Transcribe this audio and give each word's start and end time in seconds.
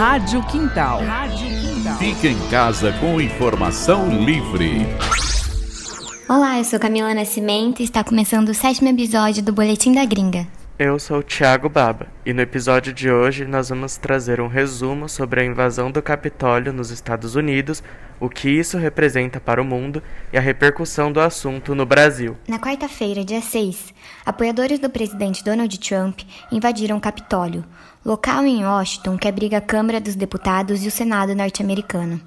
Rádio 0.00 0.42
Quintal. 0.44 1.04
Rádio 1.04 1.46
Quintal. 1.46 1.98
Fique 1.98 2.28
em 2.28 2.48
casa 2.48 2.90
com 2.90 3.20
informação 3.20 4.08
livre. 4.24 4.86
Olá, 6.26 6.56
eu 6.56 6.64
sou 6.64 6.80
Camila 6.80 7.12
Nascimento 7.12 7.80
e 7.80 7.84
está 7.84 8.02
começando 8.02 8.48
o 8.48 8.54
sétimo 8.54 8.88
episódio 8.88 9.42
do 9.42 9.52
Boletim 9.52 9.92
da 9.92 10.02
Gringa. 10.06 10.46
Eu 10.82 10.98
sou 10.98 11.18
o 11.18 11.22
Thiago 11.22 11.68
Baba 11.68 12.06
e 12.24 12.32
no 12.32 12.40
episódio 12.40 12.90
de 12.90 13.10
hoje 13.10 13.44
nós 13.44 13.68
vamos 13.68 13.98
trazer 13.98 14.40
um 14.40 14.46
resumo 14.46 15.10
sobre 15.10 15.42
a 15.42 15.44
invasão 15.44 15.90
do 15.90 16.00
Capitólio 16.00 16.72
nos 16.72 16.90
Estados 16.90 17.34
Unidos, 17.34 17.84
o 18.18 18.30
que 18.30 18.48
isso 18.48 18.78
representa 18.78 19.38
para 19.38 19.60
o 19.60 19.64
mundo 19.64 20.02
e 20.32 20.38
a 20.38 20.40
repercussão 20.40 21.12
do 21.12 21.20
assunto 21.20 21.74
no 21.74 21.84
Brasil. 21.84 22.34
Na 22.48 22.58
quarta-feira, 22.58 23.22
dia 23.22 23.42
6, 23.42 23.92
apoiadores 24.24 24.78
do 24.78 24.88
presidente 24.88 25.44
Donald 25.44 25.78
Trump 25.78 26.20
invadiram 26.50 26.96
o 26.96 27.00
Capitólio, 27.00 27.62
local 28.02 28.46
em 28.46 28.64
Washington 28.64 29.18
que 29.18 29.28
abriga 29.28 29.58
a 29.58 29.60
Câmara 29.60 30.00
dos 30.00 30.14
Deputados 30.14 30.82
e 30.82 30.88
o 30.88 30.90
Senado 30.90 31.34
norte-americano. 31.34 32.18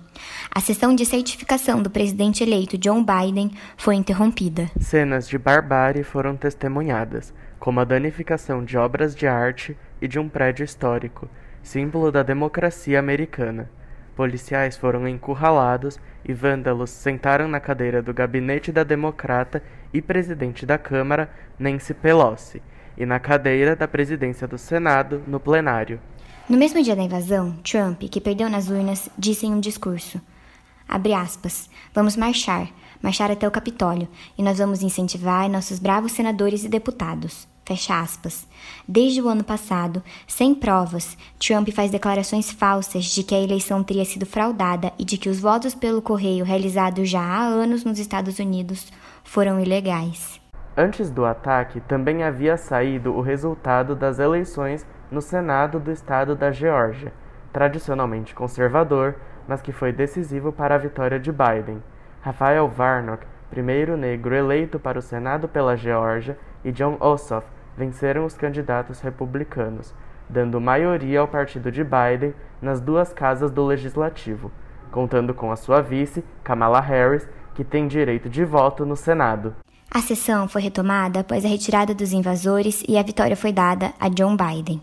A 0.54 0.62
sessão 0.62 0.94
de 0.94 1.08
certificação 1.08 1.82
do 1.82 1.90
presidente 1.90 2.44
eleito 2.44 2.78
John 2.78 3.04
Biden 3.04 3.50
foi 3.76 3.96
interrompida. 3.96 4.70
Cenas 4.80 5.28
de 5.28 5.40
barbárie 5.40 6.04
foram 6.04 6.36
testemunhadas 6.36 7.34
como 7.64 7.80
a 7.80 7.86
danificação 7.86 8.62
de 8.62 8.78
obras 8.78 9.16
de 9.16 9.26
arte 9.26 9.78
e 10.02 10.06
de 10.06 10.20
um 10.20 10.28
prédio 10.28 10.66
histórico, 10.66 11.30
símbolo 11.62 12.12
da 12.12 12.22
democracia 12.22 13.00
americana. 13.00 13.72
Policiais 14.18 14.76
foram 14.76 15.08
encurralados 15.08 15.98
e 16.26 16.34
vândalos 16.34 16.90
sentaram 16.90 17.48
na 17.48 17.62
cadeira 17.62 18.02
do 18.02 18.14
gabinete 18.14 18.70
da 18.70 18.84
democrata 18.84 19.64
e 19.94 20.02
presidente 20.02 20.66
da 20.66 20.78
Câmara, 20.78 21.32
Nancy 21.58 21.94
Pelosi, 21.94 22.62
e 22.98 23.06
na 23.06 23.18
cadeira 23.18 23.78
da 23.78 23.88
presidência 23.88 24.46
do 24.46 24.58
Senado, 24.58 25.24
no 25.26 25.40
plenário. 25.40 26.02
No 26.50 26.58
mesmo 26.58 26.84
dia 26.84 26.98
da 26.98 27.04
invasão, 27.04 27.56
Trump, 27.64 28.02
que 28.12 28.20
perdeu 28.20 28.50
nas 28.50 28.68
urnas, 28.70 29.08
disse 29.18 29.46
em 29.46 29.54
um 29.54 29.62
discurso: 29.62 30.20
aspas, 31.16 31.70
vamos 31.94 32.18
marchar, 32.18 32.68
marchar 33.02 33.32
até 33.32 33.48
o 33.48 33.52
Capitólio, 33.52 34.10
e 34.38 34.44
nós 34.44 34.58
vamos 34.58 34.84
incentivar 34.84 35.50
nossos 35.50 35.80
bravos 35.80 36.12
senadores 36.12 36.66
e 36.66 36.68
deputados. 36.68 37.53
Fecha 37.66 38.02
aspas. 38.02 38.46
Desde 38.86 39.22
o 39.22 39.30
ano 39.30 39.44
passado, 39.44 40.04
sem 40.28 40.54
provas, 40.54 41.18
Trump 41.40 41.70
faz 41.70 41.90
declarações 41.90 42.52
falsas 42.52 43.06
de 43.06 43.24
que 43.24 43.34
a 43.34 43.40
eleição 43.40 43.82
teria 43.82 44.04
sido 44.04 44.26
fraudada 44.26 44.92
e 45.00 45.06
de 45.06 45.18
que 45.18 45.30
os 45.30 45.40
votos 45.40 45.74
pelo 45.74 46.02
correio 46.02 46.44
realizados 46.44 47.10
já 47.10 47.22
há 47.22 47.42
anos 47.42 47.86
nos 47.86 48.00
Estados 48.00 48.38
Unidos 48.38 48.92
foram 49.24 49.62
ilegais. 49.62 50.42
Antes 50.76 51.10
do 51.10 51.24
ataque, 51.24 51.80
também 51.82 52.24
havia 52.24 52.58
saído 52.58 53.14
o 53.14 53.22
resultado 53.22 53.96
das 53.96 54.20
eleições 54.20 54.86
no 55.10 55.22
Senado 55.22 55.80
do 55.80 55.92
estado 55.92 56.36
da 56.36 56.52
Geórgia, 56.52 57.14
tradicionalmente 57.54 58.36
conservador, 58.36 59.16
mas 59.48 59.62
que 59.62 59.72
foi 59.72 59.94
decisivo 59.94 60.52
para 60.52 60.76
a 60.76 60.80
vitória 60.80 61.20
de 61.20 61.32
Biden. 61.32 61.82
Rafael 62.22 62.70
Warnock, 62.78 63.26
primeiro 63.50 63.96
negro 63.96 64.36
eleito 64.36 64.80
para 64.80 65.00
o 65.00 65.02
Senado 65.02 65.48
pela 65.48 65.78
Geórgia, 65.78 66.38
e 66.66 66.72
John 66.72 66.98
Ossoff 67.00 67.46
venceram 67.78 68.26
os 68.26 68.36
candidatos 68.36 69.00
republicanos, 69.00 69.94
dando 70.30 70.62
maioria 70.62 71.20
ao 71.20 71.28
partido 71.28 71.72
de 71.72 71.84
Biden 71.84 72.34
nas 72.62 72.80
duas 72.80 73.14
casas 73.14 73.52
do 73.52 73.66
legislativo, 73.66 74.52
contando 74.92 75.34
com 75.34 75.52
a 75.52 75.56
sua 75.56 75.82
vice, 75.82 76.24
Kamala 76.44 76.80
Harris, 76.80 77.28
que 77.54 77.64
tem 77.64 77.88
direito 77.88 78.30
de 78.30 78.44
voto 78.44 78.86
no 78.86 78.96
Senado. 78.96 79.56
A 79.92 80.02
sessão 80.02 80.48
foi 80.48 80.62
retomada 80.62 81.20
após 81.20 81.46
a 81.46 81.48
retirada 81.48 81.94
dos 81.94 82.14
invasores 82.14 82.84
e 82.88 82.98
a 82.98 83.04
vitória 83.04 83.36
foi 83.36 83.52
dada 83.52 83.94
a 84.00 84.10
John 84.10 84.36
Biden. 84.36 84.82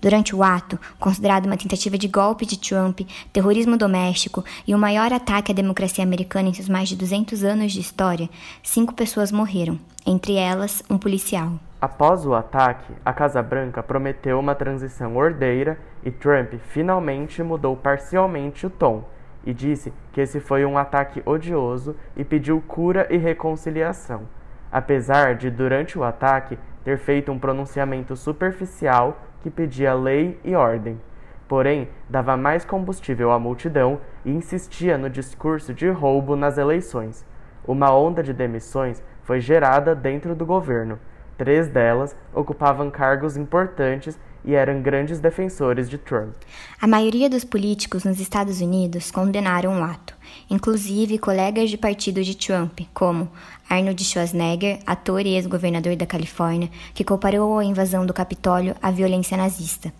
Durante 0.00 0.34
o 0.34 0.42
ato, 0.42 0.80
considerado 0.98 1.46
uma 1.46 1.56
tentativa 1.56 1.96
de 1.96 2.08
golpe 2.08 2.44
de 2.44 2.58
Trump, 2.58 3.00
terrorismo 3.32 3.76
doméstico 3.76 4.44
e 4.66 4.74
o 4.74 4.78
maior 4.78 5.12
ataque 5.12 5.52
à 5.52 5.54
democracia 5.54 6.02
americana 6.02 6.48
em 6.48 6.54
seus 6.54 6.68
mais 6.68 6.88
de 6.88 6.96
200 6.96 7.44
anos 7.44 7.72
de 7.72 7.80
história, 7.80 8.28
cinco 8.64 8.94
pessoas 8.94 9.30
morreram, 9.30 9.78
entre 10.04 10.34
elas 10.34 10.82
um 10.90 10.98
policial. 10.98 11.52
Após 11.82 12.24
o 12.24 12.32
ataque, 12.32 12.94
a 13.04 13.12
Casa 13.12 13.42
Branca 13.42 13.82
prometeu 13.82 14.38
uma 14.38 14.54
transição 14.54 15.16
ordeira 15.16 15.76
e 16.04 16.12
Trump 16.12 16.52
finalmente 16.68 17.42
mudou 17.42 17.76
parcialmente 17.76 18.64
o 18.64 18.70
tom 18.70 19.02
e 19.44 19.52
disse 19.52 19.92
que 20.12 20.20
esse 20.20 20.38
foi 20.38 20.64
um 20.64 20.78
ataque 20.78 21.20
odioso 21.26 21.96
e 22.16 22.24
pediu 22.24 22.62
cura 22.68 23.08
e 23.10 23.16
reconciliação, 23.16 24.28
apesar 24.70 25.34
de, 25.34 25.50
durante 25.50 25.98
o 25.98 26.04
ataque, 26.04 26.56
ter 26.84 26.98
feito 26.98 27.32
um 27.32 27.38
pronunciamento 27.40 28.14
superficial 28.14 29.20
que 29.40 29.50
pedia 29.50 29.92
lei 29.92 30.38
e 30.44 30.54
ordem. 30.54 31.00
Porém, 31.48 31.88
dava 32.08 32.36
mais 32.36 32.64
combustível 32.64 33.32
à 33.32 33.40
multidão 33.40 33.98
e 34.24 34.30
insistia 34.30 34.96
no 34.96 35.10
discurso 35.10 35.74
de 35.74 35.90
roubo 35.90 36.36
nas 36.36 36.58
eleições. 36.58 37.26
Uma 37.66 37.92
onda 37.92 38.22
de 38.22 38.32
demissões 38.32 39.02
foi 39.24 39.40
gerada 39.40 39.96
dentro 39.96 40.32
do 40.32 40.46
governo. 40.46 40.96
Três 41.42 41.66
delas 41.66 42.14
ocupavam 42.32 42.88
cargos 42.88 43.36
importantes 43.36 44.16
e 44.44 44.54
eram 44.54 44.80
grandes 44.80 45.18
defensores 45.18 45.90
de 45.90 45.98
Trump. 45.98 46.36
A 46.80 46.86
maioria 46.86 47.28
dos 47.28 47.42
políticos 47.42 48.04
nos 48.04 48.20
Estados 48.20 48.60
Unidos 48.60 49.10
condenaram 49.10 49.80
o 49.80 49.82
ato, 49.82 50.14
inclusive 50.48 51.18
colegas 51.18 51.68
de 51.68 51.76
partido 51.76 52.22
de 52.22 52.36
Trump, 52.36 52.82
como 52.94 53.28
Arnold 53.68 54.04
Schwarzenegger, 54.04 54.78
ator 54.86 55.26
e 55.26 55.34
ex-governador 55.34 55.96
da 55.96 56.06
Califórnia, 56.06 56.70
que 56.94 57.02
comparou 57.02 57.58
a 57.58 57.64
invasão 57.64 58.06
do 58.06 58.14
Capitólio 58.14 58.76
à 58.80 58.92
violência 58.92 59.36
nazista. 59.36 59.92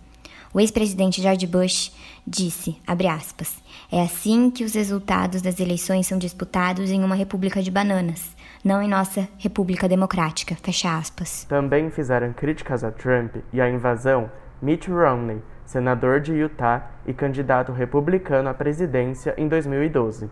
O 0.53 0.61
ex-presidente 0.61 1.21
George 1.21 1.45
Bush 1.45 1.91
disse, 2.25 2.77
aspas, 2.87 3.55
é 3.91 4.01
assim 4.01 4.49
que 4.49 4.63
os 4.63 4.75
resultados 4.75 5.41
das 5.41 5.59
eleições 5.59 6.07
são 6.07 6.17
disputados 6.17 6.89
em 6.89 7.03
uma 7.03 7.15
república 7.15 7.61
de 7.61 7.69
bananas, 7.69 8.21
não 8.63 8.81
em 8.81 8.87
nossa 8.87 9.27
república 9.37 9.89
democrática, 9.89 10.55
fecha 10.55 10.97
aspas. 10.97 11.43
Também 11.45 11.89
fizeram 11.89 12.31
críticas 12.31 12.83
a 12.83 12.91
Trump 12.91 13.35
e 13.51 13.59
à 13.59 13.69
invasão 13.69 14.31
Mitt 14.61 14.89
Romney, 14.89 15.41
senador 15.65 16.21
de 16.21 16.33
Utah 16.33 16.89
e 17.05 17.13
candidato 17.13 17.73
republicano 17.73 18.47
à 18.47 18.53
presidência 18.53 19.33
em 19.37 19.47
2012, 19.47 20.29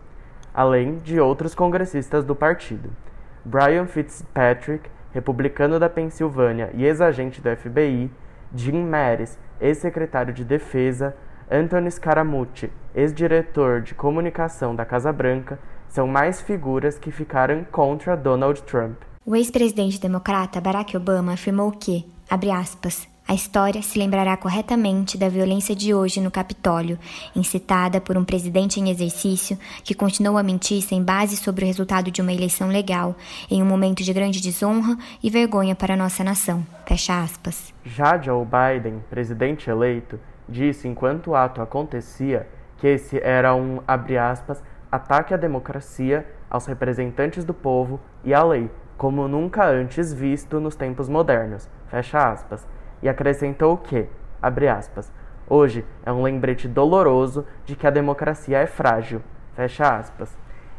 além 0.54 0.96
de 0.98 1.20
outros 1.20 1.54
congressistas 1.54 2.24
do 2.24 2.34
partido. 2.34 2.90
Brian 3.44 3.86
Fitzpatrick, 3.86 4.88
republicano 5.12 5.78
da 5.78 5.90
Pensilvânia 5.90 6.70
e 6.72 6.84
ex-agente 6.84 7.42
do 7.42 7.54
FBI, 7.54 8.10
Jim 8.54 8.84
Mattis, 8.84 9.38
ex-secretário 9.60 10.32
de 10.32 10.44
Defesa, 10.44 11.14
Anthony 11.50 11.90
Scaramucci, 11.90 12.72
ex-diretor 12.94 13.82
de 13.82 13.94
comunicação 13.94 14.74
da 14.74 14.86
Casa 14.86 15.12
Branca, 15.12 15.58
são 15.92 16.06
mais 16.06 16.40
figuras 16.40 16.98
que 16.98 17.10
ficaram 17.10 17.64
contra 17.70 18.16
Donald 18.16 18.62
Trump. 18.62 18.96
O 19.26 19.36
ex-presidente 19.36 20.00
democrata 20.00 20.58
Barack 20.58 20.96
Obama 20.96 21.34
afirmou 21.34 21.70
que, 21.70 22.06
abre 22.30 22.50
aspas, 22.50 23.06
a 23.28 23.34
história 23.34 23.82
se 23.82 23.98
lembrará 23.98 24.34
corretamente 24.36 25.18
da 25.18 25.28
violência 25.28 25.76
de 25.76 25.92
hoje 25.92 26.18
no 26.18 26.30
Capitólio, 26.30 26.98
incitada 27.36 28.00
por 28.00 28.16
um 28.16 28.24
presidente 28.24 28.80
em 28.80 28.88
exercício 28.88 29.58
que 29.84 29.94
continuou 29.94 30.38
a 30.38 30.42
mentir 30.42 30.82
sem 30.82 31.02
base 31.02 31.36
sobre 31.36 31.62
o 31.62 31.66
resultado 31.66 32.10
de 32.10 32.22
uma 32.22 32.32
eleição 32.32 32.68
legal, 32.68 33.14
em 33.50 33.62
um 33.62 33.66
momento 33.66 34.02
de 34.02 34.14
grande 34.14 34.40
desonra 34.40 34.96
e 35.22 35.28
vergonha 35.28 35.74
para 35.74 35.94
nossa 35.94 36.24
nação. 36.24 36.66
Fecha 36.86 37.22
aspas. 37.22 37.72
Já 37.84 38.18
Joe 38.18 38.46
Biden, 38.46 39.04
presidente 39.10 39.68
eleito, 39.68 40.18
disse 40.48 40.88
enquanto 40.88 41.28
o 41.28 41.36
ato 41.36 41.60
acontecia 41.60 42.48
que 42.78 42.86
esse 42.86 43.20
era 43.22 43.54
um, 43.54 43.80
abre 43.86 44.16
aspas, 44.18 44.60
ataque 44.92 45.32
à 45.32 45.38
democracia, 45.38 46.26
aos 46.50 46.66
representantes 46.66 47.46
do 47.46 47.54
povo 47.54 47.98
e 48.22 48.34
à 48.34 48.44
lei, 48.44 48.70
como 48.98 49.26
nunca 49.26 49.66
antes 49.66 50.12
visto 50.12 50.60
nos 50.60 50.76
tempos 50.76 51.08
modernos. 51.08 51.66
Fecha 51.88 52.30
aspas 52.30 52.66
e 53.02 53.08
acrescentou 53.08 53.78
que, 53.78 54.06
abre 54.40 54.68
aspas, 54.68 55.10
hoje 55.48 55.82
é 56.04 56.12
um 56.12 56.22
lembrete 56.22 56.68
doloroso 56.68 57.46
de 57.64 57.74
que 57.74 57.86
a 57.86 57.90
democracia 57.90 58.58
é 58.58 58.66
frágil, 58.66 59.22
fecha 59.56 59.96
aspas, 59.96 60.30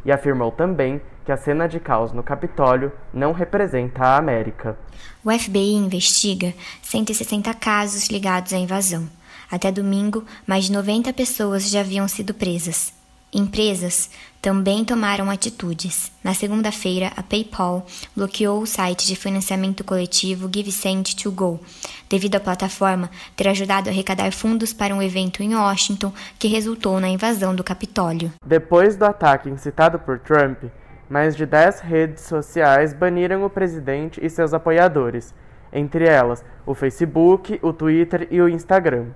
e 0.06 0.12
afirmou 0.12 0.52
também 0.52 1.02
que 1.26 1.32
a 1.32 1.38
cena 1.38 1.68
de 1.68 1.80
caos 1.80 2.12
no 2.12 2.22
Capitólio 2.22 2.92
não 3.12 3.32
representa 3.32 4.04
a 4.04 4.18
América. 4.18 4.78
O 5.24 5.32
FBI 5.32 5.74
investiga 5.74 6.54
160 6.84 7.52
casos 7.56 8.10
ligados 8.10 8.54
à 8.54 8.58
invasão. 8.58 9.10
Até 9.50 9.72
domingo, 9.72 10.24
mais 10.46 10.66
de 10.66 10.72
90 10.74 11.14
pessoas 11.14 11.70
já 11.70 11.80
haviam 11.80 12.08
sido 12.08 12.34
presas. 12.34 13.03
Empresas 13.34 14.12
também 14.40 14.86
tomaram 14.86 15.30
atitudes. 15.30 16.12
Na 16.24 16.36
segunda-feira, 16.36 17.12
a 17.18 17.24
PayPal 17.24 17.86
bloqueou 18.16 18.62
o 18.62 18.68
site 18.68 19.08
de 19.08 19.16
financiamento 19.16 19.84
coletivo 19.84 20.48
GiveSend2Go, 20.48 21.60
devido 22.08 22.36
à 22.36 22.40
plataforma 22.40 23.10
ter 23.36 23.48
ajudado 23.48 23.90
a 23.90 23.92
arrecadar 23.92 24.32
fundos 24.32 24.72
para 24.72 24.94
um 24.94 25.02
evento 25.02 25.42
em 25.42 25.56
Washington 25.56 26.14
que 26.38 26.48
resultou 26.48 27.00
na 27.00 27.10
invasão 27.10 27.56
do 27.56 27.64
Capitólio. 27.64 28.32
Depois 28.46 28.96
do 28.96 29.06
ataque 29.06 29.50
incitado 29.50 29.98
por 29.98 30.20
Trump, 30.20 30.66
mais 31.10 31.36
de 31.36 31.46
10 31.46 31.80
redes 31.80 32.24
sociais 32.24 32.94
baniram 32.94 33.44
o 33.44 33.50
presidente 33.50 34.20
e 34.24 34.30
seus 34.30 34.54
apoiadores, 34.54 35.34
entre 35.72 36.06
elas 36.06 36.46
o 36.66 36.76
Facebook, 36.76 37.60
o 37.64 37.74
Twitter 37.74 38.28
e 38.30 38.40
o 38.40 38.48
Instagram. 38.48 39.08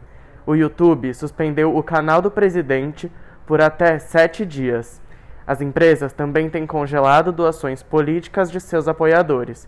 O 0.45 0.55
YouTube 0.55 1.13
suspendeu 1.13 1.75
o 1.75 1.83
canal 1.83 2.21
do 2.21 2.31
presidente 2.31 3.11
por 3.47 3.61
até 3.61 3.97
sete 3.97 4.45
dias. 4.45 5.01
As 5.47 5.61
empresas 5.61 6.11
também 6.11 6.49
têm 6.49 6.67
congelado 6.67 7.31
doações 7.31 7.81
políticas 7.81 8.51
de 8.51 8.59
seus 8.59 8.87
apoiadores. 8.89 9.67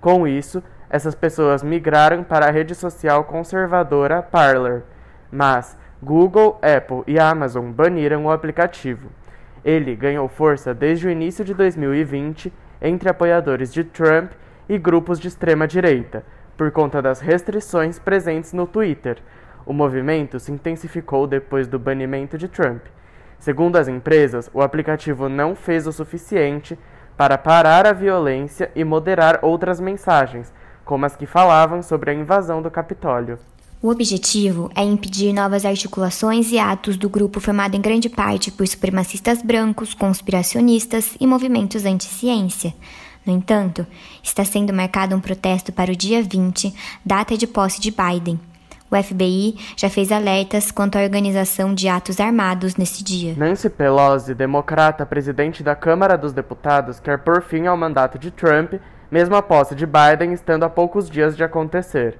Com 0.00 0.26
isso, 0.26 0.62
essas 0.88 1.14
pessoas 1.14 1.62
migraram 1.62 2.24
para 2.24 2.46
a 2.46 2.50
rede 2.50 2.74
social 2.74 3.24
conservadora 3.24 4.22
Parler, 4.22 4.82
mas 5.30 5.76
Google, 6.02 6.58
Apple 6.62 7.02
e 7.06 7.18
Amazon 7.18 7.70
baniram 7.70 8.24
o 8.24 8.30
aplicativo. 8.30 9.10
Ele 9.62 9.94
ganhou 9.94 10.26
força 10.28 10.72
desde 10.72 11.06
o 11.06 11.10
início 11.10 11.44
de 11.44 11.52
2020 11.52 12.50
entre 12.80 13.10
apoiadores 13.10 13.70
de 13.70 13.84
Trump 13.84 14.32
e 14.66 14.78
grupos 14.78 15.20
de 15.20 15.28
extrema 15.28 15.68
direita, 15.68 16.24
por 16.56 16.70
conta 16.70 17.02
das 17.02 17.20
restrições 17.20 17.98
presentes 17.98 18.54
no 18.54 18.66
Twitter. 18.66 19.18
O 19.66 19.74
movimento 19.74 20.40
se 20.40 20.50
intensificou 20.50 21.26
depois 21.26 21.68
do 21.68 21.78
banimento 21.78 22.38
de 22.38 22.48
Trump. 22.48 22.82
Segundo 23.38 23.76
as 23.76 23.88
empresas, 23.88 24.50
o 24.52 24.60
aplicativo 24.60 25.28
não 25.28 25.54
fez 25.54 25.86
o 25.86 25.92
suficiente 25.92 26.78
para 27.16 27.38
parar 27.38 27.86
a 27.86 27.92
violência 27.92 28.70
e 28.74 28.84
moderar 28.84 29.40
outras 29.42 29.80
mensagens, 29.80 30.52
como 30.84 31.04
as 31.04 31.16
que 31.16 31.26
falavam 31.26 31.82
sobre 31.82 32.10
a 32.10 32.14
invasão 32.14 32.62
do 32.62 32.70
Capitólio. 32.70 33.38
O 33.80 33.90
objetivo 33.90 34.70
é 34.74 34.82
impedir 34.82 35.32
novas 35.32 35.64
articulações 35.64 36.50
e 36.50 36.58
atos 36.58 36.96
do 36.96 37.08
grupo 37.08 37.38
formado 37.38 37.76
em 37.76 37.80
grande 37.80 38.08
parte 38.08 38.50
por 38.50 38.66
supremacistas 38.66 39.40
brancos, 39.40 39.94
conspiracionistas 39.94 41.16
e 41.20 41.26
movimentos 41.26 41.84
anti-ciência. 41.84 42.74
No 43.24 43.32
entanto, 43.32 43.86
está 44.20 44.44
sendo 44.44 44.72
marcado 44.72 45.14
um 45.14 45.20
protesto 45.20 45.72
para 45.72 45.92
o 45.92 45.96
dia 45.96 46.22
20, 46.22 46.74
data 47.04 47.36
de 47.36 47.46
posse 47.46 47.80
de 47.80 47.92
Biden. 47.92 48.40
O 48.90 48.96
FBI 48.96 49.54
já 49.76 49.90
fez 49.90 50.10
alertas 50.10 50.70
quanto 50.70 50.96
à 50.96 51.02
organização 51.02 51.74
de 51.74 51.88
atos 51.88 52.18
armados 52.18 52.74
nesse 52.74 53.04
dia. 53.04 53.34
Nancy 53.36 53.68
Pelosi, 53.68 54.34
democrata 54.34 55.04
presidente 55.04 55.62
da 55.62 55.76
Câmara 55.76 56.16
dos 56.16 56.32
Deputados, 56.32 56.98
quer 56.98 57.18
pôr 57.18 57.42
fim 57.42 57.66
ao 57.66 57.76
mandato 57.76 58.18
de 58.18 58.30
Trump, 58.30 58.74
mesmo 59.10 59.36
a 59.36 59.42
posse 59.42 59.74
de 59.74 59.84
Biden 59.84 60.32
estando 60.32 60.62
a 60.64 60.70
poucos 60.70 61.10
dias 61.10 61.36
de 61.36 61.44
acontecer. 61.44 62.18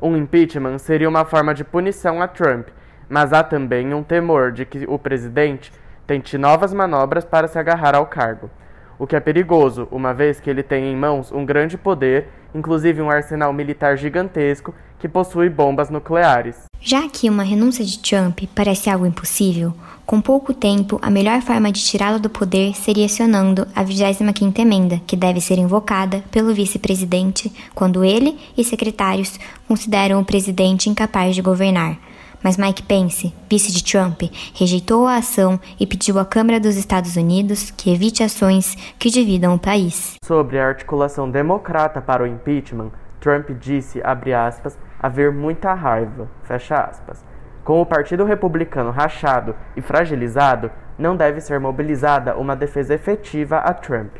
Um 0.00 0.16
impeachment 0.16 0.78
seria 0.78 1.08
uma 1.08 1.26
forma 1.26 1.52
de 1.52 1.64
punição 1.64 2.22
a 2.22 2.28
Trump, 2.28 2.68
mas 3.10 3.34
há 3.34 3.42
também 3.42 3.92
um 3.92 4.02
temor 4.02 4.52
de 4.52 4.64
que 4.64 4.86
o 4.88 4.98
presidente 4.98 5.70
tente 6.06 6.38
novas 6.38 6.72
manobras 6.72 7.26
para 7.26 7.46
se 7.46 7.58
agarrar 7.58 7.94
ao 7.94 8.06
cargo 8.06 8.50
o 8.98 9.06
que 9.06 9.14
é 9.14 9.20
perigoso, 9.20 9.86
uma 9.90 10.14
vez 10.14 10.40
que 10.40 10.48
ele 10.48 10.62
tem 10.62 10.90
em 10.90 10.96
mãos 10.96 11.30
um 11.30 11.44
grande 11.44 11.76
poder, 11.76 12.28
inclusive 12.54 13.02
um 13.02 13.10
arsenal 13.10 13.52
militar 13.52 13.96
gigantesco 13.96 14.74
que 14.98 15.08
possui 15.08 15.48
bombas 15.48 15.90
nucleares. 15.90 16.64
Já 16.80 17.08
que 17.08 17.28
uma 17.28 17.42
renúncia 17.42 17.84
de 17.84 17.98
Trump 17.98 18.40
parece 18.54 18.88
algo 18.88 19.06
impossível, 19.06 19.72
com 20.06 20.20
pouco 20.20 20.54
tempo, 20.54 21.00
a 21.02 21.10
melhor 21.10 21.42
forma 21.42 21.72
de 21.72 21.82
tirá-lo 21.82 22.20
do 22.20 22.30
poder 22.30 22.76
seria 22.76 23.06
acionando 23.06 23.66
a 23.74 23.84
25ª 23.84 24.60
emenda, 24.60 25.00
que 25.04 25.16
deve 25.16 25.40
ser 25.40 25.58
invocada 25.58 26.22
pelo 26.30 26.54
vice-presidente 26.54 27.52
quando 27.74 28.04
ele 28.04 28.38
e 28.56 28.62
secretários 28.62 29.36
consideram 29.66 30.20
o 30.20 30.24
presidente 30.24 30.88
incapaz 30.88 31.34
de 31.34 31.42
governar. 31.42 31.98
Mas 32.40 32.56
Mike 32.56 32.84
Pence, 32.84 33.34
vice 33.50 33.72
de 33.72 33.82
Trump, 33.82 34.22
rejeitou 34.54 35.08
a 35.08 35.16
ação 35.16 35.58
e 35.80 35.84
pediu 35.84 36.20
à 36.20 36.24
Câmara 36.24 36.60
dos 36.60 36.76
Estados 36.76 37.16
Unidos 37.16 37.72
que 37.72 37.92
evite 37.92 38.22
ações 38.22 38.76
que 39.00 39.10
dividam 39.10 39.56
o 39.56 39.58
país. 39.58 40.14
Sobre 40.24 40.60
a 40.60 40.68
articulação 40.68 41.28
democrata 41.28 42.00
para 42.00 42.22
o 42.22 42.26
impeachment, 42.28 42.92
Trump 43.26 43.50
disse, 43.58 44.00
abre 44.04 44.32
aspas, 44.32 44.78
haver 45.00 45.32
muita 45.32 45.74
raiva, 45.74 46.30
fecha 46.44 46.76
aspas. 46.76 47.24
Com 47.64 47.82
o 47.82 47.86
Partido 47.86 48.22
Republicano 48.22 48.92
rachado 48.92 49.52
e 49.76 49.82
fragilizado, 49.82 50.70
não 50.96 51.16
deve 51.16 51.40
ser 51.40 51.58
mobilizada 51.58 52.36
uma 52.36 52.54
defesa 52.54 52.94
efetiva 52.94 53.56
a 53.56 53.74
Trump. 53.74 54.12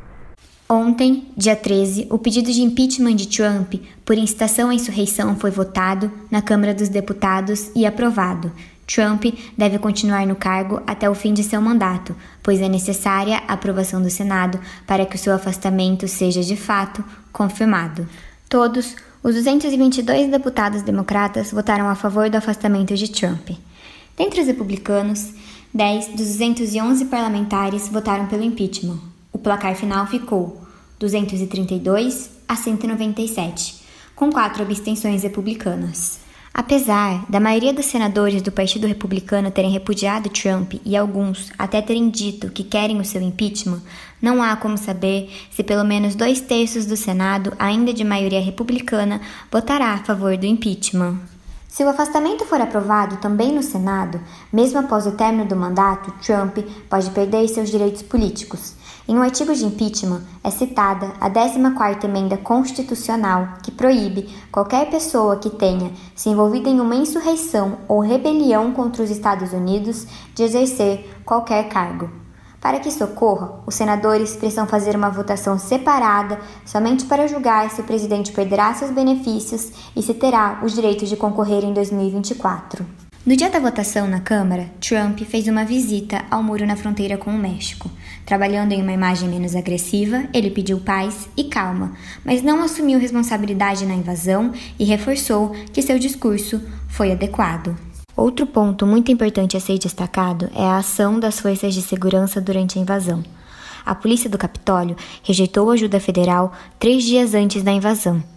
Ontem, 0.69 1.33
dia 1.37 1.55
13, 1.55 2.09
o 2.11 2.19
pedido 2.19 2.51
de 2.51 2.63
impeachment 2.63 3.15
de 3.15 3.29
Trump 3.29 3.75
por 4.05 4.19
incitação 4.19 4.71
à 4.71 4.75
insurreição 4.75 5.37
foi 5.37 5.53
votado 5.53 6.11
na 6.29 6.43
Câmara 6.43 6.75
dos 6.75 6.89
Deputados 6.89 7.71
e 7.77 7.87
aprovado. 7.87 8.51
Trump 8.89 9.27
deve 9.57 9.79
continuar 9.79 10.27
no 10.27 10.35
cargo 10.35 10.83
até 10.85 11.09
o 11.09 11.15
fim 11.15 11.33
de 11.33 11.45
seu 11.45 11.61
mandato, 11.61 12.17
pois 12.43 12.61
é 12.61 12.69
necessária 12.69 13.41
a 13.47 13.53
aprovação 13.53 14.03
do 14.03 14.11
Senado 14.11 14.59
para 14.85 15.07
que 15.07 15.15
o 15.15 15.19
seu 15.19 15.33
afastamento 15.33 16.09
seja 16.09 16.43
de 16.43 16.57
fato 16.57 17.05
confirmado. 17.33 18.05
Todos 18.49 18.95
os 19.25 19.35
222 19.35 20.31
deputados 20.31 20.83
democratas 20.83 21.51
votaram 21.51 21.89
a 21.89 21.97
favor 21.97 22.31
do 22.31 22.37
afastamento 22.37 22.95
de 22.95 23.11
Trump. 23.11 23.51
Dentre 24.17 24.41
os 24.41 24.47
republicanos, 24.47 25.33
10 25.75 26.09
dos 26.09 26.27
211 26.29 27.07
parlamentares 27.07 27.89
votaram 27.89 28.27
pelo 28.27 28.45
impeachment. 28.45 29.01
O 29.33 29.39
placar 29.39 29.75
final 29.75 30.07
ficou 30.07 30.61
232 30.99 32.31
a 32.49 32.55
197, 32.55 33.83
com 34.15 34.31
quatro 34.31 34.63
abstenções 34.63 35.25
republicanas. 35.25 36.26
Apesar 36.59 37.27
da 37.29 37.39
maioria 37.39 37.71
dos 37.71 37.85
senadores 37.85 38.41
do 38.41 38.51
Partido 38.51 38.87
Republicano 38.87 39.51
terem 39.51 39.71
repudiado 39.71 40.31
Trump 40.31 40.73
e 40.87 40.97
alguns 40.97 41.53
até 41.59 41.83
terem 41.83 42.09
dito 42.09 42.49
que 42.49 42.65
querem 42.65 42.99
o 42.99 43.05
seu 43.05 43.21
impeachment, 43.21 43.83
não 44.23 44.43
há 44.43 44.57
como 44.57 44.79
saber 44.79 45.31
se 45.51 45.63
pelo 45.63 45.85
menos 45.85 46.15
dois 46.15 46.41
terços 46.41 46.87
do 46.87 46.97
Senado, 46.97 47.53
ainda 47.59 47.93
de 47.93 48.03
maioria 48.03 48.41
republicana, 48.41 49.21
votará 49.53 49.91
a 49.93 49.99
favor 49.99 50.35
do 50.39 50.47
impeachment. 50.47 51.19
Se 51.69 51.85
o 51.85 51.91
afastamento 51.91 52.47
for 52.47 52.59
aprovado 52.59 53.19
também 53.19 53.53
no 53.53 53.63
Senado, 53.63 54.19
mesmo 54.51 54.79
após 54.79 55.07
o 55.07 55.13
término 55.13 55.45
do 55.45 55.55
mandato, 55.55 56.11
Trump 56.25 56.57
pode 56.89 57.11
perder 57.11 57.47
seus 57.49 57.69
direitos 57.69 58.01
políticos. 58.01 58.73
Em 59.09 59.17
um 59.17 59.23
artigo 59.23 59.55
de 59.55 59.65
impeachment 59.65 60.23
é 60.43 60.51
citada 60.51 61.13
a 61.21 61.31
14ª 61.31 62.05
emenda 62.05 62.37
constitucional 62.37 63.51
que 63.63 63.71
proíbe 63.71 64.29
qualquer 64.51 64.91
pessoa 64.91 65.37
que 65.37 65.49
tenha 65.49 65.93
se 66.13 66.29
envolvido 66.29 66.69
em 66.69 66.81
uma 66.81 66.97
insurreição 66.97 67.79
ou 67.87 68.01
rebelião 68.01 68.73
contra 68.73 69.05
os 69.05 69.11
Estados 69.11 69.53
Unidos 69.53 70.09
de 70.35 70.43
exercer 70.43 71.09
qualquer 71.25 71.69
cargo. 71.69 72.11
Para 72.61 72.81
que 72.81 72.89
isso 72.89 73.05
ocorra, 73.05 73.61
os 73.65 73.77
senadores 73.77 74.35
precisam 74.35 74.67
fazer 74.67 74.97
uma 74.97 75.09
votação 75.09 75.57
separada 75.57 76.41
somente 76.65 77.05
para 77.05 77.29
julgar 77.29 77.71
se 77.71 77.81
o 77.81 77.85
presidente 77.85 78.33
perderá 78.33 78.75
seus 78.75 78.91
benefícios 78.91 79.71
e 79.95 80.03
se 80.03 80.15
terá 80.15 80.61
os 80.65 80.75
direitos 80.75 81.09
de 81.09 81.17
concorrer 81.17 81.63
em 81.63 81.73
2024. 81.73 83.06
No 83.27 83.35
dia 83.35 83.51
da 83.51 83.59
votação 83.59 84.07
na 84.07 84.21
Câmara, 84.21 84.71
Trump 84.81 85.19
fez 85.23 85.49
uma 85.49 85.65
visita 85.65 86.25
ao 86.31 86.45
muro 86.45 86.65
na 86.65 86.77
fronteira 86.77 87.19
com 87.19 87.33
o 87.33 87.37
México. 87.37 87.91
Trabalhando 88.25 88.71
em 88.71 88.81
uma 88.81 88.93
imagem 88.93 89.29
menos 89.29 89.57
agressiva, 89.57 90.29
ele 90.33 90.49
pediu 90.49 90.79
paz 90.79 91.29
e 91.37 91.43
calma, 91.43 91.97
mas 92.25 92.41
não 92.41 92.63
assumiu 92.63 93.01
responsabilidade 93.01 93.85
na 93.85 93.95
invasão 93.95 94.53
e 94.79 94.85
reforçou 94.85 95.51
que 95.73 95.83
seu 95.83 95.99
discurso 95.99 96.63
foi 96.87 97.11
adequado. 97.11 97.77
Outro 98.17 98.47
ponto 98.47 98.87
muito 98.87 99.11
importante 99.11 99.57
a 99.57 99.61
ser 99.61 99.77
destacado 99.77 100.49
é 100.55 100.63
a 100.63 100.77
ação 100.77 101.19
das 101.19 101.41
forças 101.41 101.75
de 101.75 101.83
segurança 101.83 102.41
durante 102.41 102.79
a 102.79 102.83
invasão. 102.83 103.25
A 103.85 103.93
polícia 103.93 104.31
do 104.31 104.39
Capitólio 104.39 104.95
rejeitou 105.25 105.69
ajuda 105.73 105.99
federal 105.99 106.53
três 106.79 107.03
dias 107.03 107.35
antes 107.35 107.65
da 107.65 107.73
invasão. 107.73 108.36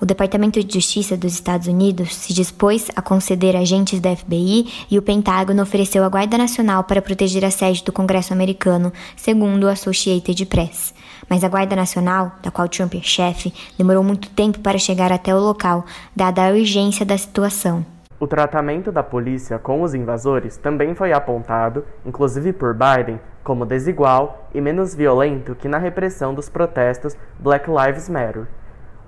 O 0.00 0.06
Departamento 0.06 0.64
de 0.64 0.72
Justiça 0.72 1.14
dos 1.14 1.34
Estados 1.34 1.66
Unidos 1.66 2.14
se 2.14 2.32
dispôs 2.32 2.90
a 2.96 3.02
conceder 3.02 3.54
agentes 3.54 4.00
da 4.00 4.16
FBI 4.16 4.86
e 4.90 4.98
o 4.98 5.02
Pentágono 5.02 5.62
ofereceu 5.62 6.02
a 6.02 6.08
Guarda 6.08 6.38
Nacional 6.38 6.84
para 6.84 7.02
proteger 7.02 7.44
a 7.44 7.50
sede 7.50 7.84
do 7.84 7.92
Congresso 7.92 8.32
americano, 8.32 8.90
segundo 9.14 9.64
o 9.64 9.68
Associated 9.68 10.46
Press. 10.46 10.94
Mas 11.28 11.44
a 11.44 11.50
Guarda 11.50 11.76
Nacional, 11.76 12.32
da 12.42 12.50
qual 12.50 12.66
Trump 12.66 12.94
é 12.94 13.02
chefe, 13.02 13.52
demorou 13.76 14.02
muito 14.02 14.30
tempo 14.30 14.60
para 14.60 14.78
chegar 14.78 15.12
até 15.12 15.34
o 15.34 15.38
local, 15.38 15.84
dada 16.16 16.46
a 16.46 16.50
urgência 16.50 17.04
da 17.04 17.18
situação. 17.18 17.84
O 18.18 18.26
tratamento 18.26 18.90
da 18.90 19.02
polícia 19.02 19.58
com 19.58 19.82
os 19.82 19.94
invasores 19.94 20.56
também 20.56 20.94
foi 20.94 21.12
apontado, 21.12 21.84
inclusive 22.06 22.54
por 22.54 22.74
Biden, 22.74 23.20
como 23.44 23.66
desigual 23.66 24.48
e 24.54 24.62
menos 24.62 24.94
violento 24.94 25.54
que 25.54 25.68
na 25.68 25.76
repressão 25.78 26.32
dos 26.32 26.48
protestos 26.48 27.14
Black 27.38 27.68
Lives 27.70 28.08
Matter. 28.08 28.46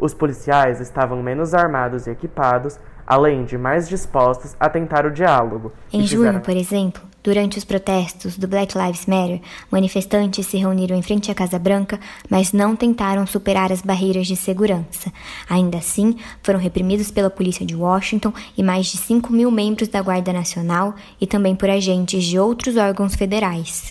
Os 0.03 0.13
policiais 0.13 0.81
estavam 0.81 1.23
menos 1.23 1.55
armados 1.55 2.09
e 2.09 2.11
equipados, 2.11 2.77
além 3.07 3.45
de 3.45 3.57
mais 3.57 3.89
dispostos 3.89 4.57
a 4.59 4.69
tentar 4.69 5.07
o 5.07 5.13
diálogo. 5.13 5.71
Em 5.93 6.05
junho, 6.05 6.41
por 6.41 6.57
exemplo, 6.57 7.01
durante 7.23 7.57
os 7.57 7.63
protestos 7.65 8.37
do 8.37 8.49
Black 8.49 8.77
Lives 8.77 9.07
Matter, 9.07 9.41
manifestantes 9.71 10.45
se 10.45 10.57
reuniram 10.57 10.97
em 10.97 11.03
frente 11.03 11.31
à 11.31 11.35
Casa 11.37 11.57
Branca, 11.57 12.01
mas 12.29 12.53
não 12.53 12.75
tentaram 12.75 13.25
superar 13.29 13.71
as 13.71 13.81
barreiras 13.81 14.27
de 14.27 14.35
segurança. 14.35 15.13
Ainda 15.49 15.79
assim, 15.79 16.17
foram 16.43 16.59
reprimidos 16.59 17.13
pela 17.13 17.31
polícia 17.31 17.65
de 17.65 17.77
Washington 17.77 18.33
e 18.59 18.63
mais 18.65 18.87
de 18.87 18.97
5 18.97 19.33
mil 19.33 19.53
membros 19.53 19.87
da 19.87 20.03
Guarda 20.03 20.33
Nacional 20.33 20.97
e 21.21 21.29
também 21.29 21.55
por 21.55 21.71
agentes 21.71 22.25
de 22.25 22.41
outros 22.41 22.77
órgãos 22.77 23.15
federais. 23.15 23.87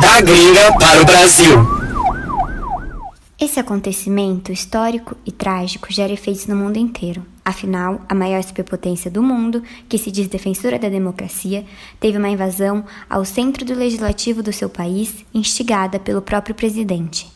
Da 0.00 0.20
gringa 0.20 0.78
para 0.78 1.02
o 1.02 1.04
Brasil. 1.04 1.85
Esse 3.38 3.60
acontecimento 3.60 4.50
histórico 4.50 5.14
e 5.26 5.30
trágico 5.30 5.92
gera 5.92 6.10
efeitos 6.10 6.46
no 6.46 6.56
mundo 6.56 6.78
inteiro. 6.78 7.22
Afinal, 7.44 8.00
a 8.08 8.14
maior 8.14 8.42
superpotência 8.42 9.10
do 9.10 9.22
mundo, 9.22 9.62
que 9.86 9.98
se 9.98 10.10
diz 10.10 10.26
defensora 10.26 10.78
da 10.78 10.88
democracia, 10.88 11.62
teve 12.00 12.16
uma 12.16 12.30
invasão 12.30 12.82
ao 13.10 13.26
centro 13.26 13.62
do 13.62 13.74
legislativo 13.74 14.42
do 14.42 14.54
seu 14.54 14.70
país, 14.70 15.22
instigada 15.34 15.98
pelo 15.98 16.22
próprio 16.22 16.54
presidente. 16.54 17.30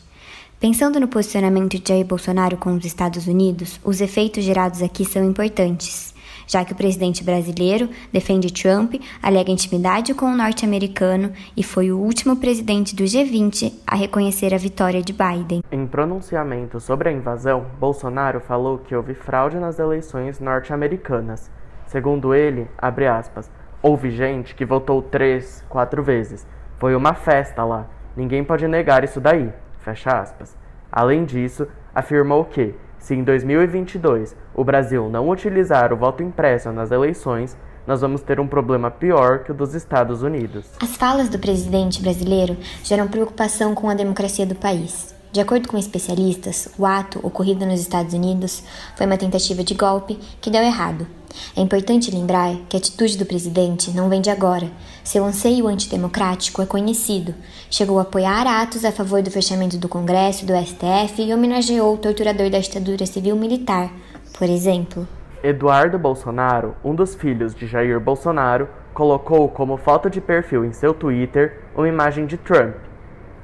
Pensando 0.59 0.99
no 0.99 1.07
posicionamento 1.07 1.79
de 1.79 1.83
Jair 1.87 2.05
Bolsonaro 2.05 2.57
com 2.57 2.73
os 2.73 2.83
Estados 2.83 3.27
Unidos, 3.27 3.79
os 3.83 4.01
efeitos 4.01 4.43
gerados 4.43 4.81
aqui 4.81 5.05
são 5.05 5.23
importantes, 5.23 6.10
já 6.47 6.63
que 6.65 6.73
o 6.73 6.75
presidente 6.75 7.23
brasileiro 7.23 7.89
defende 8.11 8.51
Trump, 8.51 8.95
alega 9.21 9.51
intimidade 9.51 10.13
com 10.13 10.25
o 10.25 10.35
norte-americano 10.35 11.31
e 11.55 11.63
foi 11.63 11.91
o 11.91 11.97
último 11.97 12.35
presidente 12.35 12.95
do 12.95 13.03
G20 13.03 13.73
a 13.85 13.95
reconhecer 13.95 14.53
a 14.53 14.57
vitória 14.57 15.01
de 15.01 15.13
Biden. 15.13 15.63
Em 15.71 15.85
pronunciamento 15.85 16.79
sobre 16.79 17.09
a 17.09 17.11
invasão, 17.11 17.65
Bolsonaro 17.79 18.39
falou 18.39 18.77
que 18.77 18.95
houve 18.95 19.13
fraude 19.13 19.57
nas 19.57 19.79
eleições 19.79 20.39
norte-americanas. 20.39 21.49
Segundo 21.85 22.33
ele, 22.33 22.67
abre 22.77 23.07
aspas, 23.07 23.51
houve 23.81 24.11
gente 24.11 24.55
que 24.55 24.65
votou 24.65 25.01
três, 25.01 25.65
quatro 25.67 26.03
vezes. 26.03 26.47
Foi 26.79 26.95
uma 26.95 27.13
festa 27.13 27.63
lá. 27.63 27.87
Ninguém 28.15 28.43
pode 28.43 28.67
negar 28.67 29.03
isso 29.03 29.19
daí. 29.19 29.51
Fecha 29.79 30.19
aspas. 30.19 30.57
Além 30.91 31.25
disso, 31.25 31.67
afirmou 31.93 32.45
que, 32.45 32.75
se 33.01 33.15
em 33.15 33.23
2022 33.23 34.35
o 34.53 34.63
Brasil 34.63 35.09
não 35.09 35.27
utilizar 35.27 35.91
o 35.91 35.97
voto 35.97 36.23
impresso 36.23 36.71
nas 36.71 36.91
eleições, 36.91 37.57
nós 37.85 37.99
vamos 37.99 38.21
ter 38.21 38.39
um 38.39 38.47
problema 38.47 38.89
pior 38.91 39.39
que 39.39 39.51
o 39.51 39.55
dos 39.55 39.73
Estados 39.73 40.21
Unidos. 40.21 40.67
As 40.79 40.95
falas 40.95 41.27
do 41.27 41.39
presidente 41.39 42.01
brasileiro 42.01 42.55
geram 42.83 43.07
preocupação 43.07 43.73
com 43.73 43.89
a 43.89 43.95
democracia 43.95 44.45
do 44.45 44.55
país. 44.55 45.19
De 45.31 45.39
acordo 45.39 45.69
com 45.69 45.77
especialistas, 45.77 46.67
o 46.77 46.85
ato 46.85 47.25
ocorrido 47.25 47.65
nos 47.65 47.79
Estados 47.79 48.13
Unidos 48.13 48.61
foi 48.97 49.05
uma 49.05 49.17
tentativa 49.17 49.63
de 49.63 49.73
golpe 49.73 50.19
que 50.41 50.49
deu 50.49 50.61
errado. 50.61 51.07
É 51.55 51.61
importante 51.61 52.11
lembrar 52.11 52.53
que 52.67 52.75
a 52.75 52.79
atitude 52.79 53.17
do 53.17 53.25
presidente 53.25 53.91
não 53.91 54.09
vem 54.09 54.19
de 54.19 54.29
agora. 54.29 54.69
Seu 55.05 55.23
anseio 55.23 55.69
antidemocrático 55.69 56.61
é 56.61 56.65
conhecido. 56.65 57.33
Chegou 57.69 57.97
a 57.97 58.01
apoiar 58.01 58.45
atos 58.45 58.83
a 58.83 58.91
favor 58.91 59.21
do 59.21 59.31
fechamento 59.31 59.77
do 59.77 59.87
Congresso 59.87 60.45
do 60.45 60.53
STF 60.53 61.21
e 61.21 61.33
homenageou 61.33 61.93
o 61.93 61.97
torturador 61.97 62.49
da 62.49 62.59
ditadura 62.59 63.05
civil-militar, 63.05 63.89
por 64.37 64.49
exemplo. 64.49 65.07
Eduardo 65.41 65.97
Bolsonaro, 65.97 66.75
um 66.83 66.93
dos 66.93 67.15
filhos 67.15 67.55
de 67.55 67.67
Jair 67.67 68.01
Bolsonaro, 68.01 68.67
colocou 68.93 69.47
como 69.47 69.77
foto 69.77 70.09
de 70.09 70.19
perfil 70.19 70.65
em 70.65 70.73
seu 70.73 70.93
Twitter 70.93 71.61
uma 71.73 71.87
imagem 71.87 72.25
de 72.25 72.35
Trump 72.35 72.90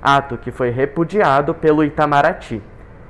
ato 0.07 0.37
que 0.37 0.51
foi 0.51 0.69
repudiado 0.69 1.53
pelo 1.53 1.83
Itamaraty. 1.83 2.61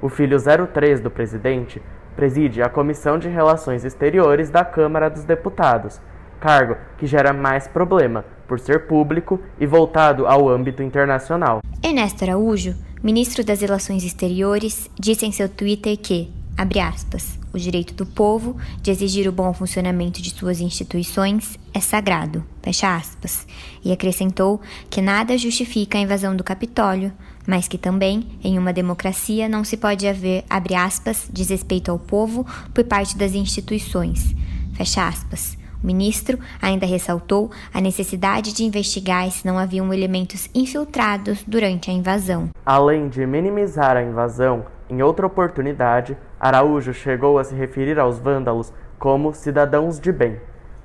O 0.02 0.10
filho 0.10 0.38
03 0.40 1.00
do 1.00 1.12
presidente 1.12 1.80
preside 2.16 2.64
a 2.64 2.70
Comissão 2.70 3.20
de 3.20 3.28
Relações 3.28 3.86
Exteriores 3.86 4.50
da 4.50 4.66
Câmara 4.66 5.08
dos 5.08 5.24
Deputados, 5.24 6.02
cargo 6.40 6.76
que 6.98 7.06
gera 7.06 7.32
mais 7.34 7.68
problema 7.68 8.26
por 8.48 8.60
ser 8.60 8.88
público 8.88 9.40
e 9.60 9.68
voltado 9.68 10.26
ao 10.26 10.50
âmbito 10.50 10.82
internacional. 10.82 11.62
Ernesto 11.84 12.24
Araújo, 12.24 12.74
ministro 13.04 13.44
das 13.44 13.62
Relações 13.62 14.04
Exteriores, 14.04 14.90
disse 15.00 15.24
em 15.24 15.32
seu 15.32 15.48
Twitter 15.48 15.96
que, 15.98 16.34
abre 16.58 16.80
aspas, 16.80 17.38
o 17.54 17.60
direito 17.60 17.94
do 17.94 18.06
povo 18.06 18.58
de 18.82 18.90
exigir 18.90 19.28
o 19.28 19.32
bom 19.32 19.54
funcionamento 19.54 20.22
de 20.22 20.32
suas 20.32 20.60
instituições 20.60 21.58
é 21.74 21.80
sagrado, 21.80 22.44
fecha 22.62 22.96
aspas, 22.96 23.46
e 23.86 23.92
acrescentou 23.92 24.60
que 24.90 25.02
nada 25.02 25.38
justifica 25.38 25.98
a 25.98 26.02
invasão 26.02 26.36
do 26.36 26.44
Capitólio, 26.44 27.14
mas 27.46 27.68
que 27.68 27.78
também, 27.78 28.28
em 28.44 28.58
uma 28.58 28.74
democracia, 28.74 29.48
não 29.48 29.64
se 29.64 29.78
pode 29.78 30.08
haver, 30.08 30.44
abre 30.50 30.76
aspas, 30.76 31.30
desrespeito 31.32 31.92
ao 31.92 32.00
povo 32.00 32.46
por 32.74 32.84
parte 32.84 33.16
das 33.16 33.34
instituições, 33.34 34.36
fecha 34.74 35.08
aspas. 35.08 35.58
O 35.82 35.86
ministro 35.86 36.40
ainda 36.60 36.88
ressaltou 36.88 37.52
a 37.72 37.80
necessidade 37.80 38.52
de 38.52 38.64
investigar 38.64 39.30
se 39.30 39.46
não 39.46 39.60
haviam 39.60 39.94
elementos 39.94 40.50
infiltrados 40.54 41.44
durante 41.48 41.92
a 41.92 41.94
invasão. 41.94 42.50
Além 42.66 43.08
de 43.08 43.26
minimizar 43.28 43.96
a 43.96 44.02
invasão, 44.02 44.66
em 44.90 45.02
outra 45.02 45.28
oportunidade, 45.28 46.18
Araújo 46.40 46.94
chegou 46.94 47.40
a 47.40 47.44
se 47.44 47.56
referir 47.56 48.00
aos 48.00 48.20
vândalos 48.20 48.72
como 49.00 49.34
cidadãos 49.34 50.00
de 50.00 50.12
bem. 50.12 50.38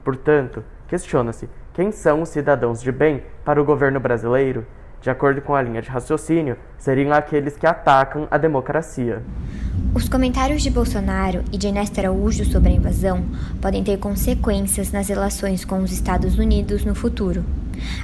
Portanto, 0.05 0.65
questiona-se 0.89 1.49
quem 1.73 1.91
são 1.91 2.23
os 2.23 2.29
cidadãos 2.29 2.83
de 2.83 2.93
bem 2.93 3.23
para 3.45 3.61
o 3.61 3.65
governo 3.65 3.99
brasileiro? 3.99 4.67
De 5.01 5.11
acordo 5.11 5.43
com 5.43 5.55
a 5.55 5.63
linha 5.63 5.83
de 5.83 5.89
raciocínio, 5.89 6.57
seriam 6.79 7.13
aqueles 7.13 7.57
que 7.57 7.67
atacam 7.67 8.29
a 8.31 8.39
democracia. 8.39 9.23
Os 9.95 10.09
comentários 10.09 10.63
de 10.63 10.71
Bolsonaro 10.71 11.43
e 11.51 11.59
de 11.59 11.67
Ernesto 11.67 11.99
Araújo 11.99 12.45
sobre 12.45 12.71
a 12.71 12.77
invasão 12.77 13.25
podem 13.61 13.83
ter 13.83 13.99
consequências 13.99 14.93
nas 14.93 15.09
relações 15.09 15.65
com 15.65 15.79
os 15.79 15.93
Estados 15.93 16.39
Unidos 16.39 16.85
no 16.85 16.95
futuro. 16.95 17.45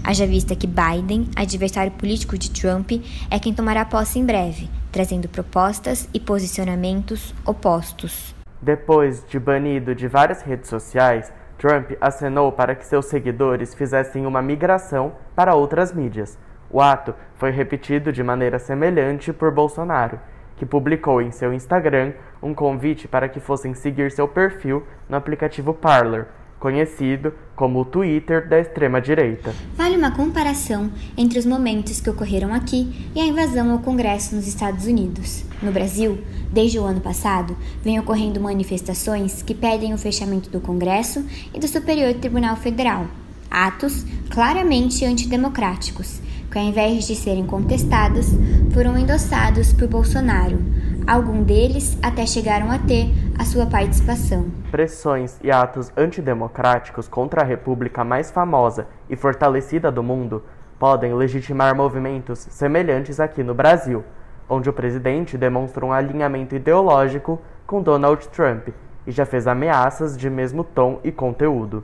Haja 0.03 0.27
vista 0.27 0.57
que 0.57 0.67
Biden, 0.67 1.29
adversário 1.37 1.93
político 1.93 2.37
de 2.37 2.51
Trump, 2.51 2.91
é 3.31 3.39
quem 3.39 3.55
tomará 3.55 3.85
posse 3.85 4.19
em 4.19 4.27
breve, 4.27 4.69
trazendo 4.99 5.29
propostas 5.29 6.09
e 6.13 6.19
posicionamentos 6.19 7.33
opostos. 7.47 8.35
Depois 8.61 9.25
de 9.29 9.39
banido 9.39 9.95
de 9.95 10.09
várias 10.09 10.43
redes 10.43 10.69
sociais, 10.69 11.33
Trump 11.57 11.93
acenou 12.01 12.51
para 12.51 12.75
que 12.75 12.85
seus 12.85 13.07
seguidores 13.07 13.75
fizessem 13.75 14.27
uma 14.27 14.43
migração 14.43 15.13
para 15.37 15.55
outras 15.55 15.93
mídias. 15.93 16.37
O 16.69 16.81
ato 16.81 17.15
foi 17.37 17.53
repetido 17.53 18.13
de 18.13 18.25
maneira 18.25 18.59
semelhante 18.59 19.33
por 19.33 19.53
Bolsonaro, 19.53 20.19
que 20.57 20.67
publicou 20.67 21.23
em 21.23 21.31
seu 21.31 21.55
Instagram 21.55 22.13
um 22.43 22.53
convite 22.53 23.07
para 23.07 23.29
que 23.29 23.39
fossem 23.39 23.75
seguir 23.75 24.11
seu 24.11 24.27
perfil 24.27 24.85
no 25.09 25.17
aplicativo 25.17 25.73
Parler, 25.73 26.27
conhecido 26.59 27.33
como 27.55 27.81
o 27.81 27.85
Twitter 27.85 28.49
da 28.49 28.59
extrema-direita. 28.61 29.55
Vale 29.77 29.97
uma 29.97 30.11
comparação 30.11 30.91
entre 31.17 31.39
os 31.39 31.47
momentos 31.47 32.01
que 32.01 32.11
ocorreram 32.11 32.55
aqui 32.55 33.11
e 33.15 33.21
a 33.21 33.27
invasão 33.27 33.73
ao 33.73 33.81
Congresso 33.81 34.35
nos 34.37 34.47
Estados 34.47 34.87
Unidos. 34.87 35.45
No 35.63 35.73
Brasil, 35.73 36.19
desde 36.53 36.79
o 36.79 36.85
ano 36.85 37.01
passado, 37.01 37.57
vem 37.83 37.99
ocorrendo 37.99 38.41
manifestações 38.41 39.43
que 39.43 39.55
pedem 39.55 39.93
o 39.93 39.99
fechamento 39.99 40.49
do 40.51 40.61
Congresso 40.61 41.25
e 41.53 41.59
do 41.59 41.67
Superior 41.67 42.15
Tribunal 42.15 42.57
Federal, 42.57 43.07
atos 43.51 44.05
claramente 44.31 45.05
antidemocráticos, 45.05 46.21
que 46.51 46.59
ao 46.59 46.65
invés 46.65 47.07
de 47.07 47.15
serem 47.15 47.45
contestados, 47.45 48.27
foram 48.73 48.97
endossados 48.97 49.73
por 49.73 49.89
Bolsonaro. 49.89 50.63
Alguns 51.07 51.45
deles 51.47 51.99
até 52.03 52.27
chegaram 52.27 52.71
a 52.71 52.79
ter 52.79 53.11
a 53.39 53.45
sua 53.45 53.67
participação. 53.67 54.51
Pressões 54.71 55.39
e 55.43 55.51
atos 55.51 55.93
antidemocráticos 55.97 57.07
contra 57.07 57.43
a 57.43 57.45
república 57.45 58.03
mais 58.03 58.33
famosa 58.33 58.89
e 59.09 59.15
fortalecida 59.15 59.93
do 59.93 60.03
mundo 60.03 60.43
podem 60.77 61.15
legitimar 61.15 61.75
movimentos 61.75 62.41
semelhantes 62.51 63.21
aqui 63.21 63.45
no 63.45 63.55
Brasil, 63.55 64.05
onde 64.49 64.69
o 64.69 64.73
presidente 64.73 65.39
demonstra 65.39 65.87
um 65.87 65.93
alinhamento 65.93 66.57
ideológico 66.57 67.41
com 67.65 67.81
Donald 67.81 68.29
Trump 68.29 68.69
e 69.07 69.13
já 69.13 69.25
fez 69.25 69.47
ameaças 69.47 70.17
de 70.17 70.29
mesmo 70.29 70.63
tom 70.63 71.01
e 71.03 71.11
conteúdo. 71.11 71.83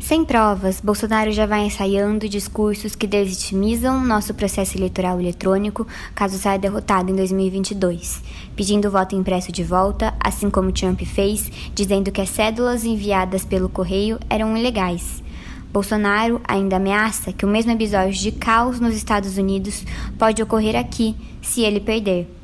Sem 0.00 0.24
provas, 0.24 0.80
Bolsonaro 0.80 1.30
já 1.30 1.44
vai 1.44 1.60
ensaiando 1.66 2.26
discursos 2.26 2.94
que 2.94 3.06
deslegitimizam 3.06 4.02
nosso 4.02 4.32
processo 4.32 4.78
eleitoral 4.78 5.20
eletrônico 5.20 5.86
caso 6.14 6.38
saia 6.38 6.58
derrotado 6.58 7.10
em 7.10 7.14
2022, 7.14 8.22
pedindo 8.56 8.88
o 8.88 8.90
voto 8.90 9.14
impresso 9.14 9.52
de 9.52 9.62
volta, 9.62 10.14
assim 10.18 10.48
como 10.48 10.72
Trump 10.72 11.02
fez, 11.02 11.50
dizendo 11.74 12.10
que 12.10 12.20
as 12.20 12.30
cédulas 12.30 12.82
enviadas 12.82 13.44
pelo 13.44 13.68
correio 13.68 14.18
eram 14.30 14.56
ilegais. 14.56 15.22
Bolsonaro 15.70 16.40
ainda 16.48 16.76
ameaça 16.76 17.32
que 17.32 17.44
o 17.44 17.48
mesmo 17.48 17.70
episódio 17.70 18.14
de 18.14 18.32
caos 18.32 18.80
nos 18.80 18.96
Estados 18.96 19.36
Unidos 19.36 19.84
pode 20.18 20.42
ocorrer 20.42 20.76
aqui 20.76 21.14
se 21.42 21.60
ele 21.60 21.78
perder. 21.78 22.39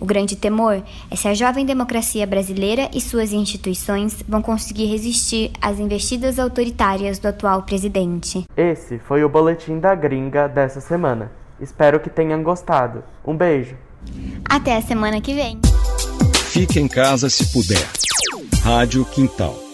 O 0.00 0.06
grande 0.06 0.34
temor 0.34 0.82
é 1.10 1.14
se 1.14 1.28
a 1.28 1.34
jovem 1.34 1.66
democracia 1.66 2.26
brasileira 2.26 2.90
e 2.94 3.00
suas 3.00 3.32
instituições 3.32 4.24
vão 4.26 4.40
conseguir 4.40 4.86
resistir 4.86 5.52
às 5.60 5.78
investidas 5.78 6.38
autoritárias 6.38 7.18
do 7.18 7.28
atual 7.28 7.62
presidente. 7.62 8.44
Esse 8.56 8.98
foi 8.98 9.22
o 9.22 9.28
boletim 9.28 9.78
da 9.78 9.94
gringa 9.94 10.48
dessa 10.48 10.80
semana. 10.80 11.30
Espero 11.60 12.00
que 12.00 12.08
tenham 12.08 12.42
gostado. 12.42 13.04
Um 13.24 13.36
beijo. 13.36 13.76
Até 14.48 14.76
a 14.76 14.82
semana 14.82 15.20
que 15.20 15.34
vem. 15.34 15.60
Fique 16.46 16.80
em 16.80 16.88
casa 16.88 17.28
se 17.28 17.52
puder. 17.52 17.86
Rádio 18.62 19.04
Quintal. 19.04 19.69